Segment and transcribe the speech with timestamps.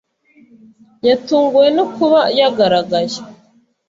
[1.07, 3.15] Yatunguwe no kuba yagaragaye